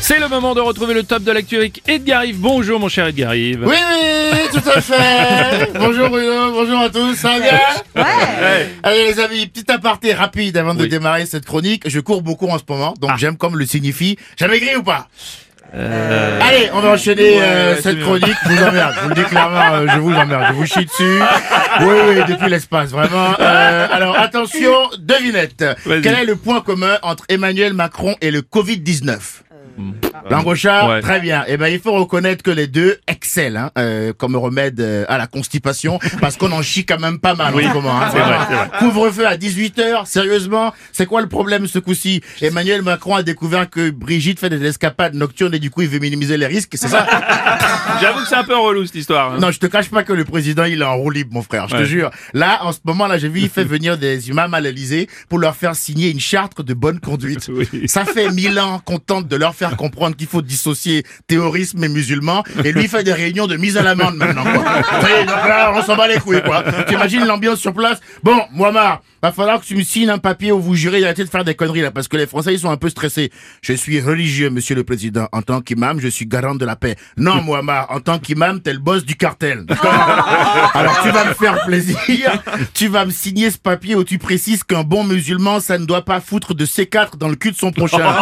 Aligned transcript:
C'est 0.00 0.20
le 0.20 0.28
moment 0.28 0.54
de 0.54 0.60
retrouver 0.60 0.94
le 0.94 1.02
top 1.02 1.24
de 1.24 1.32
l'actu 1.32 1.56
avec 1.56 1.82
Edgar 1.88 2.24
Yves. 2.24 2.38
Bonjour 2.38 2.78
mon 2.78 2.88
cher 2.88 3.06
Edgar 3.06 3.34
Yves. 3.34 3.64
Oui, 3.66 3.74
oui, 3.74 4.38
tout 4.52 4.68
à 4.68 4.80
fait. 4.80 5.70
bonjour 5.78 6.08
Bruno, 6.08 6.52
bonjour 6.52 6.78
à 6.78 6.90
tous, 6.90 7.14
ça 7.16 7.30
va 7.30 7.40
bien 7.40 7.60
Ouais. 7.96 8.68
Allez 8.82 9.06
les 9.06 9.20
amis, 9.20 9.46
petit 9.46 9.70
aparté 9.70 10.14
rapide 10.14 10.56
avant 10.56 10.74
de 10.74 10.86
démarrer 10.86 11.26
cette 11.26 11.44
chronique. 11.44 11.82
Je 11.88 11.98
cours 12.00 12.22
beaucoup 12.22 12.46
en 12.46 12.58
ce 12.58 12.64
moment, 12.68 12.94
donc 13.00 13.16
j'aime 13.16 13.36
comme 13.36 13.58
le 13.58 13.66
signifie. 13.66 14.16
J'ai 14.36 14.46
maigri 14.46 14.76
ou 14.76 14.82
pas 14.82 15.08
Allez, 15.74 16.70
on 16.72 16.80
va 16.80 16.90
enchaîner 16.90 17.42
euh, 17.42 17.76
cette 17.80 18.00
chronique. 18.00 18.36
Je 18.44 18.50
vous 18.50 18.62
emmerde, 18.62 18.94
je 18.96 19.00
vous 19.02 19.08
le 19.08 19.14
dis 19.14 19.24
clairement, 19.24 19.74
euh, 19.74 19.86
je 19.92 19.98
vous 19.98 20.14
emmerde, 20.14 20.44
je 20.48 20.52
vous 20.54 20.66
chie 20.66 20.84
dessus. 20.84 21.20
Oui, 21.80 21.94
oui, 22.08 22.14
depuis 22.26 22.48
l'espace, 22.48 22.90
vraiment. 22.90 23.34
Euh, 23.38 23.86
alors 23.90 24.18
attention, 24.18 24.72
devinette. 24.98 25.62
Quel 25.84 26.14
est 26.14 26.24
le 26.24 26.36
point 26.36 26.62
commun 26.62 26.96
entre 27.02 27.24
Emmanuel 27.28 27.74
Macron 27.74 28.16
et 28.22 28.30
le 28.30 28.40
Covid-19 28.40 29.18
Mm. 29.74 30.05
Langochard, 30.30 30.88
Ouais. 30.88 31.00
très 31.00 31.20
bien. 31.20 31.44
Eh 31.48 31.56
ben, 31.56 31.68
il 31.68 31.78
faut 31.80 31.92
reconnaître 31.92 32.42
que 32.42 32.50
les 32.50 32.66
deux 32.66 32.98
excellent 33.06 33.66
hein, 33.66 33.70
euh, 33.78 34.12
comme 34.12 34.36
remède 34.36 34.80
euh, 34.80 35.04
à 35.08 35.18
la 35.18 35.26
constipation, 35.26 35.98
parce 36.20 36.36
qu'on 36.36 36.52
en 36.52 36.62
chie 36.62 36.84
quand 36.84 36.98
même 37.00 37.18
pas 37.18 37.34
mal 37.34 37.54
Oui, 37.54 37.66
en 37.66 37.70
ce 37.70 37.74
moment. 37.74 38.00
hein. 38.00 38.68
Couvre-feu 38.78 39.26
à 39.26 39.36
18h, 39.36 40.06
sérieusement, 40.06 40.72
c'est 40.92 41.06
quoi 41.06 41.20
le 41.20 41.28
problème 41.28 41.66
ce 41.66 41.78
coup-ci? 41.78 42.20
Emmanuel 42.42 42.82
Macron 42.82 43.14
a 43.14 43.22
découvert 43.22 43.68
que 43.70 43.90
Brigitte 43.90 44.40
fait 44.40 44.50
des 44.50 44.64
escapades 44.64 45.14
nocturnes 45.14 45.54
et 45.54 45.58
du 45.58 45.70
coup 45.70 45.82
il 45.82 45.88
veut 45.88 45.98
minimiser 45.98 46.36
les 46.36 46.46
risques, 46.46 46.72
c'est 46.74 46.88
ça? 46.88 47.06
J'avoue 48.00 48.20
que 48.20 48.28
c'est 48.28 48.34
un 48.36 48.44
peu 48.44 48.56
relou 48.56 48.84
cette 48.86 48.94
histoire. 48.96 49.32
hein. 49.34 49.38
Non, 49.40 49.50
je 49.50 49.58
te 49.58 49.66
cache 49.66 49.88
pas 49.90 50.02
que 50.02 50.12
le 50.12 50.24
président 50.24 50.64
il 50.64 50.82
est 50.82 50.84
en 50.84 50.96
roue 50.96 51.10
libre, 51.10 51.30
mon 51.32 51.42
frère, 51.42 51.68
je 51.68 51.76
te 51.76 51.84
jure. 51.84 52.10
Là, 52.34 52.60
en 52.64 52.72
ce 52.72 52.78
moment, 52.84 53.06
là, 53.06 53.18
j'ai 53.18 53.28
vu, 53.28 53.40
il 53.40 53.48
fait 53.48 53.64
venir 53.64 53.98
des 53.98 54.28
imams 54.28 54.52
à 54.54 54.60
l'Elysée 54.60 55.08
pour 55.28 55.38
leur 55.38 55.54
faire 55.56 55.74
signer 55.76 56.10
une 56.10 56.20
charte 56.20 56.60
de 56.62 56.74
bonne 56.74 57.00
conduite. 57.00 57.48
Oui. 57.56 57.88
Ça 57.88 58.04
fait 58.04 58.30
mille 58.30 58.58
ans 58.58 58.80
qu'on 58.84 58.98
tente 58.98 59.28
de 59.28 59.36
leur 59.36 59.54
faire 59.54 59.76
comprendre 59.76 60.15
qu'il 60.16 60.26
faut 60.26 60.42
dissocier 60.42 61.04
terrorisme 61.26 61.82
et 61.84 61.88
musulman, 61.88 62.42
et 62.64 62.72
lui 62.72 62.82
il 62.82 62.88
fait 62.88 63.04
des 63.04 63.12
réunions 63.12 63.46
de 63.46 63.56
mise 63.56 63.76
à 63.76 63.82
l'amende 63.82 64.16
maintenant, 64.16 64.42
quoi. 64.42 64.52
Donc 64.52 65.48
là, 65.48 65.72
on 65.74 65.82
s'en 65.82 65.96
bat 65.96 66.08
les 66.08 66.18
couilles, 66.18 66.42
quoi. 66.42 66.64
T'imagines 66.86 67.24
l'ambiance 67.24 67.60
sur 67.60 67.72
place? 67.72 68.00
Bon, 68.22 68.40
Mohamed, 68.52 68.98
va 69.22 69.32
falloir 69.32 69.60
que 69.60 69.66
tu 69.66 69.76
me 69.76 69.82
signes 69.82 70.10
un 70.10 70.18
papier 70.18 70.52
où 70.52 70.60
vous 70.60 70.74
jurez 70.74 71.00
d'arrêter 71.00 71.24
de 71.24 71.30
faire 71.30 71.44
des 71.44 71.54
conneries, 71.54 71.82
là, 71.82 71.90
parce 71.90 72.08
que 72.08 72.16
les 72.16 72.26
Français, 72.26 72.54
ils 72.54 72.60
sont 72.60 72.70
un 72.70 72.76
peu 72.76 72.88
stressés. 72.88 73.30
Je 73.62 73.72
suis 73.72 74.00
religieux, 74.00 74.50
monsieur 74.50 74.74
le 74.74 74.84
président. 74.84 75.28
En 75.32 75.42
tant 75.42 75.60
qu'imam, 75.60 76.00
je 76.00 76.08
suis 76.08 76.26
garant 76.26 76.54
de 76.54 76.64
la 76.64 76.76
paix. 76.76 76.96
Non, 77.16 77.42
Mohamed, 77.42 77.84
en 77.88 78.00
tant 78.00 78.18
qu'imam, 78.18 78.60
t'es 78.60 78.72
le 78.72 78.78
boss 78.78 79.04
du 79.04 79.16
cartel. 79.16 79.64
Alors, 80.74 81.00
tu 81.02 81.10
vas 81.10 81.24
me 81.24 81.34
faire 81.34 81.64
plaisir. 81.64 81.96
Tu 82.74 82.88
vas 82.88 83.04
me 83.04 83.10
signer 83.10 83.50
ce 83.50 83.58
papier 83.58 83.94
où 83.94 84.04
tu 84.04 84.18
précises 84.18 84.62
qu'un 84.64 84.82
bon 84.82 85.04
musulman, 85.04 85.60
ça 85.60 85.78
ne 85.78 85.86
doit 85.86 86.04
pas 86.04 86.20
foutre 86.20 86.54
de 86.54 86.64
C4 86.64 87.16
dans 87.16 87.28
le 87.28 87.36
cul 87.36 87.50
de 87.52 87.56
son 87.56 87.72
prochain. 87.72 88.14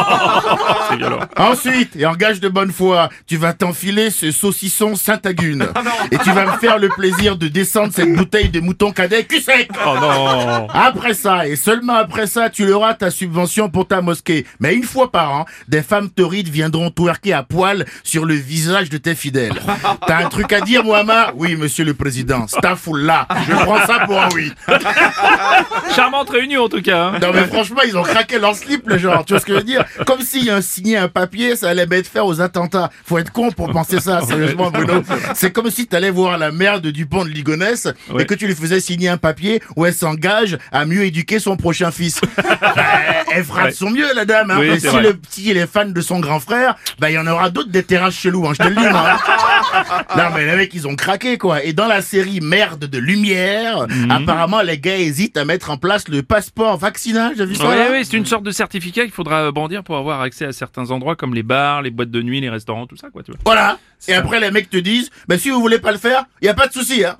C'est 1.63 1.84
et 1.97 2.07
en 2.07 2.15
gage 2.15 2.41
de 2.41 2.49
bonne 2.49 2.73
foi, 2.73 3.09
tu 3.27 3.37
vas 3.37 3.53
t'enfiler 3.53 4.11
ce 4.11 4.31
saucisson 4.31 4.95
Saint-Agune. 4.97 5.67
Et 6.11 6.19
tu 6.19 6.31
vas 6.33 6.47
me 6.47 6.59
faire 6.59 6.79
le 6.79 6.89
plaisir 6.89 7.37
de 7.37 7.49
descendre 7.49 7.93
cette 7.95 8.13
bouteille 8.15 8.49
de 8.51 8.61
mouton 8.61 8.93
cadet 8.93 9.25
cul 9.25 9.41
sec. 9.41 9.71
Oh 9.87 9.95
non. 10.01 10.67
Après 10.73 11.15
ça, 11.15 11.47
et 11.47 11.57
seulement 11.57 11.95
après 11.95 12.27
ça, 12.27 12.51
tu 12.51 12.71
auras 12.73 12.95
ta 12.95 13.11
subvention 13.11 13.69
pour 13.71 13.87
ta 13.89 14.01
mosquée. 14.03 14.47
Mais 14.61 14.75
une 14.75 14.83
fois 14.85 15.11
par 15.11 15.33
an, 15.33 15.45
des 15.69 15.83
femmes 15.83 16.11
taurides 16.11 16.49
viendront 16.49 16.91
twerker 16.91 17.33
à 17.33 17.43
poil 17.43 17.85
sur 18.03 18.25
le 18.27 18.35
visage 18.35 18.91
de 18.91 18.99
tes 18.99 19.15
fidèles. 19.15 19.55
T'as 20.07 20.25
un 20.25 20.29
truc 20.29 20.53
à 20.53 20.61
dire, 20.61 20.85
Mohamed 20.85 21.33
Oui, 21.37 21.57
monsieur 21.57 21.85
le 21.85 21.95
président. 21.95 22.47
là. 22.95 23.27
Je 23.49 23.53
prends 23.55 23.87
ça 23.87 24.01
pour 24.07 24.21
un 24.21 24.29
oui. 24.35 24.53
Charmante 25.95 26.31
réunion 26.31 26.65
en 26.65 26.69
tout 26.69 26.83
cas. 26.83 27.07
hein. 27.15 27.19
Non 27.21 27.31
mais 27.33 27.45
franchement, 27.47 27.81
ils 27.87 27.97
ont 27.97 28.03
craqué 28.03 28.39
leur 28.39 28.55
slip, 28.55 28.87
le 28.89 28.99
genre. 28.99 29.25
Tu 29.25 29.33
vois 29.33 29.41
ce 29.41 29.47
que 29.47 29.53
je 29.53 29.59
veux 29.59 29.65
dire? 29.65 29.85
Comme 30.07 30.21
s'il 30.21 30.45
y 30.45 30.51
a 30.51 30.57
un 30.57 30.61
signé 30.61 30.97
un 30.97 31.09
papier, 31.09 31.57
ça 31.57 31.74
allait 31.79 31.87
mettre 31.87 32.09
faire 32.11 32.27
aux 32.27 32.41
attentats. 32.41 32.91
Faut 33.05 33.19
être 33.19 33.31
con 33.33 33.51
pour 33.51 33.71
penser 33.71 34.01
ça, 34.01 34.21
sérieusement, 34.27 34.71
Bruno. 34.71 35.03
C'est 35.35 35.51
comme 35.53 35.71
si 35.71 35.87
t'allais 35.87 36.11
voir 36.11 36.39
la 36.39 36.51
mère 36.51 36.81
de 36.81 36.91
Dupont 36.91 37.25
de 37.25 37.31
Ligonnès 37.31 37.89
Ouais. 38.11 38.23
et 38.23 38.27
que 38.27 38.35
tu 38.35 38.47
lui 38.47 38.55
faisais 38.55 38.81
signer 38.81 39.09
un 39.09 39.17
papier 39.17 39.63
où 39.77 39.85
elle 39.87 39.95
s'engage 39.95 40.59
à 40.73 40.85
mieux 40.87 41.05
éduquer 41.05 41.39
son 41.39 41.57
prochain 41.57 41.91
fils. 41.91 42.21
Bah, 42.45 42.85
elle 43.33 43.45
fera 43.45 43.65
Ouais. 43.65 43.71
de 43.71 43.75
son 43.75 43.91
mieux, 43.91 44.07
la 44.15 44.25
dame. 44.25 44.51
Hein. 44.51 44.57
Oui, 44.61 44.81
si 44.81 44.87
vrai. 44.87 45.03
le 45.03 45.15
petit 45.15 45.51
il 45.51 45.57
est 45.57 45.67
fan 45.67 45.93
de 45.93 46.01
son 46.01 46.19
grand 46.21 46.41
frère, 46.41 46.77
bah 46.99 47.11
il 47.11 47.15
y 47.15 47.19
en 47.19 47.27
aura 47.27 47.51
d'autres 47.51 47.71
des 47.71 47.83
terrasses 47.83 48.15
chelous. 48.15 48.47
Hein, 48.47 48.53
je 48.59 48.63
te 48.65 48.69
le 48.69 48.75
dis, 48.75 48.89
moi. 48.89 49.05
hein. 49.13 49.19
Non 50.17 50.25
mais 50.35 50.47
les 50.47 50.57
mecs 50.57 50.73
ils 50.75 50.87
ont 50.89 50.97
craqué 50.97 51.39
quoi. 51.39 51.63
Et 51.65 51.73
dans 51.73 51.87
la 51.87 52.03
série 52.03 52.41
Merde 52.41 52.85
de 52.87 52.99
lumière, 52.99 53.87
Mhm. 53.89 54.11
apparemment 54.11 54.63
les 54.63 54.79
gars 54.79 54.97
hésitent 54.97 55.37
à 55.37 55.45
mettre 55.45 55.71
en 55.71 55.77
place 55.77 56.09
le 56.09 56.23
passeport 56.23 56.77
vaccinal. 56.79 57.33
J'ai 57.37 57.47
vu 57.47 57.55
ça. 57.55 57.65
Oui, 57.91 58.05
c'est 58.05 58.17
une 58.17 58.27
sorte 58.27 58.45
de 58.45 58.51
certificat 58.51 59.03
qu'il 59.03 59.13
faudra 59.13 59.51
brandir 59.53 59.83
pour 59.85 59.97
avoir 59.97 60.21
accès 60.21 60.45
à 60.47 60.53
certains 60.53 60.91
endroits 60.91 61.17
comme 61.17 61.35
les 61.35 61.43
bars, 61.43 61.83
les 61.83 61.91
boîtes 61.91 62.11
de 62.11 62.23
nuit, 62.23 62.41
les 62.41 62.51
restaurants, 62.51 62.87
tout 62.87 62.97
ça 62.97 63.09
quoi. 63.11 63.23
Tu 63.23 63.31
vois. 63.33 63.41
Voilà. 63.45 63.79
Et 64.09 64.15
après 64.15 64.41
les 64.41 64.51
mecs 64.51 64.69
te 64.71 64.77
disent, 64.77 65.11
bah 65.29 65.39
si 65.39 65.51
vous 65.51 65.61
voulez 65.61 65.79
pas 65.79 65.93
le 65.93 65.99
faire, 65.99 66.25
y 66.43 66.49
a 66.49 66.55
pas 66.55 66.67
de 66.67 66.73
souci 66.73 67.05
hein. 67.05 67.17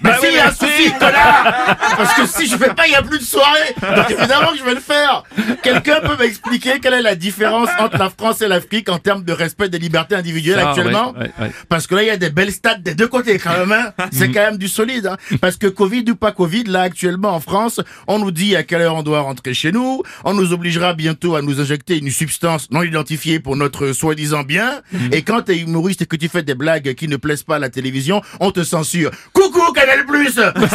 Bah, 0.00 0.10
Bah 0.10 0.16
si, 0.20 0.26
oui, 0.26 0.34
y 0.34 0.38
a 0.38 0.44
mais 0.44 0.50
un 0.50 0.52
souci, 0.52 0.92
connard 0.92 1.76
Parce 1.96 2.14
que 2.14 2.26
si 2.26 2.46
je 2.48 2.56
fais 2.56 2.74
pas, 2.74 2.86
y 2.86 2.94
a 2.94 3.02
plus 3.02 3.18
de 3.18 3.24
soirée 3.24 3.74
Donc 3.80 4.10
évidemment 4.10 4.52
que 4.52 4.58
je 4.58 4.64
vais 4.64 4.74
le 4.74 4.80
faire 4.80 5.24
Quelqu'un 5.62 6.00
peut 6.00 6.16
m'expliquer 6.18 6.80
quelle 6.80 6.94
est 6.94 7.02
la 7.02 7.14
différence 7.14 7.68
entre 7.78 7.98
la 7.98 8.10
France 8.10 8.40
et 8.42 8.48
l'Afrique 8.48 8.88
en 8.88 8.98
termes 8.98 9.24
de 9.24 9.32
respect 9.32 9.68
des 9.68 9.78
libertés 9.78 10.14
individuelles 10.14 10.58
actuellement 10.60 11.12
ouais, 11.12 11.20
ouais, 11.20 11.30
ouais. 11.40 11.52
Parce 11.68 11.86
que 11.86 11.94
là, 11.94 12.02
il 12.02 12.06
y 12.06 12.10
a 12.10 12.16
des 12.16 12.30
belles 12.30 12.52
stats 12.52 12.76
des 12.76 12.94
deux 12.94 13.08
côtés 13.08 13.38
quand 13.38 13.50
même. 13.58 13.72
Hein. 13.72 13.92
C'est 14.12 14.28
quand 14.30 14.40
même 14.40 14.58
du 14.58 14.68
solide. 14.68 15.06
Hein. 15.06 15.16
Parce 15.40 15.56
que 15.56 15.66
Covid 15.66 16.04
ou 16.10 16.16
pas 16.16 16.32
Covid, 16.32 16.64
là 16.64 16.82
actuellement 16.82 17.34
en 17.34 17.40
France, 17.40 17.80
on 18.06 18.18
nous 18.18 18.30
dit 18.30 18.56
à 18.56 18.62
quelle 18.62 18.82
heure 18.82 18.94
on 18.96 19.02
doit 19.02 19.20
rentrer 19.20 19.54
chez 19.54 19.72
nous. 19.72 20.02
On 20.24 20.34
nous 20.34 20.52
obligera 20.52 20.94
bientôt 20.94 21.36
à 21.36 21.42
nous 21.42 21.60
injecter 21.60 21.98
une 21.98 22.10
substance 22.10 22.70
non 22.70 22.82
identifiée 22.82 23.40
pour 23.40 23.56
notre 23.56 23.92
soi-disant 23.92 24.42
bien. 24.42 24.82
Et 25.12 25.22
quand 25.22 25.42
t'es 25.42 25.58
humoriste 25.58 26.02
et 26.02 26.06
que 26.06 26.16
tu 26.16 26.28
fais 26.28 26.42
des 26.42 26.54
blagues 26.54 26.94
qui 26.94 27.08
ne 27.08 27.16
plaisent 27.16 27.42
pas 27.42 27.56
à 27.56 27.58
la 27.58 27.70
télévision, 27.70 28.22
on 28.40 28.50
te 28.50 28.62
censure. 28.64 29.10
Coucou 29.32 29.72
Canal 29.78 30.06
Plus, 30.06 30.32
ça 30.32 30.50
va 30.52 30.58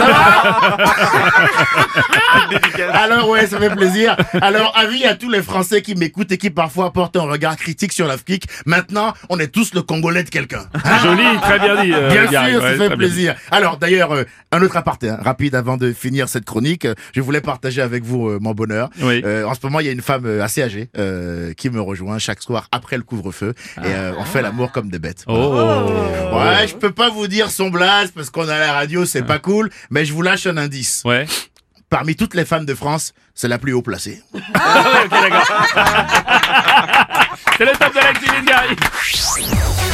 Alors 2.94 3.30
ouais, 3.30 3.48
ça 3.48 3.60
fait 3.60 3.70
plaisir. 3.76 4.16
Alors 4.42 4.74
avis 4.78 5.06
à 5.06 5.16
tous 5.16 5.30
les 5.30 5.42
Français 5.42 5.82
qui 5.82 5.96
m'écoutent 5.96 6.32
et 6.32 6.38
qui 6.38 6.50
parfois 6.50 6.92
portent 6.94 7.16
un 7.18 7.24
regard 7.24 7.56
critique 7.58 7.94
sur 7.94 8.08
l'Afrique. 8.08 8.46
Maintenant, 8.66 9.14
on 9.30 9.40
est 9.40 9.48
tous 9.48 9.74
le 9.74 9.82
Congolais 9.82 10.24
de 10.24 10.30
quelqu'un. 10.30 10.66
Hein 10.74 11.00
Joli, 11.04 11.24
très 11.42 11.60
bien 11.60 11.84
dit. 11.84 11.94
euh, 11.94 12.10
Bien 12.10 12.26
Gary, 12.26 12.52
sûr, 12.54 12.64
ouais, 12.64 12.78
ça 12.78 12.90
fait 12.90 12.96
plaisir. 12.96 13.36
Alors 13.52 13.78
d'ailleurs, 13.78 14.14
euh, 14.14 14.24
un 14.52 14.62
autre 14.62 14.78
aparté, 14.78 15.10
hein, 15.10 15.20
rapide 15.24 15.56
avant 15.56 15.78
de 15.78 15.92
finir 15.94 16.30
cette 16.30 16.46
chronique. 16.46 16.86
euh, 16.86 16.94
je 17.14 17.22
voulais 17.22 17.42
partager 17.42 17.82
avec 17.82 18.04
vous 18.04 18.28
euh, 18.30 18.40
mon 18.42 18.52
bonheur. 18.52 18.90
Oui. 19.02 19.24
En 19.46 19.54
ce 19.54 19.60
moment, 19.64 19.80
il 19.80 19.86
y 19.86 19.90
a 19.90 19.92
une 19.92 20.02
femme 20.02 20.26
assez 20.42 20.62
âgée 20.64 20.90
qui 21.58 21.70
me 21.70 21.82
rejoint 21.82 22.18
chaque 22.20 22.42
soir 22.42 22.68
après 22.72 22.98
le 22.98 23.04
couvre-feu 23.04 23.54
et 23.84 23.88
on 24.18 24.24
fait 24.26 24.42
l'amour 24.42 24.72
comme 24.72 24.90
des 24.90 25.00
bêtes. 25.00 25.24
Oh. 25.28 25.90
Ouais, 26.34 26.68
je 26.68 26.76
peux 26.76 26.92
pas 26.92 27.10
vous 27.10 27.28
dire 27.28 27.50
son 27.52 27.70
blaze 27.70 28.12
parce 28.12 28.30
qu'on 28.30 28.48
a 28.48 28.58
la 28.60 28.74
radio, 28.74 28.93
c'est 29.06 29.24
pas 29.24 29.40
cool, 29.40 29.70
mais 29.90 30.06
je 30.06 30.14
vous 30.14 30.22
lâche 30.22 30.46
un 30.48 30.58
indice. 30.58 31.02
Ouais. 31.06 31.26
Parmi 31.90 32.16
toutes 32.16 32.34
les 32.34 32.46
femmes 32.46 32.66
de 32.66 32.74
France, 32.74 33.14
c'est 33.36 33.48
la 33.48 33.60
plus 33.60 33.74
haut 33.74 33.82
placée. 33.82 34.22
Ah 34.54 34.84
ouais, 34.94 35.06
ok, 35.06 35.12
d'accord. 35.12 35.46
C'est 37.58 37.66
le 37.66 37.72
top 37.74 37.94
de 37.94 38.00
l'actu. 38.00 39.93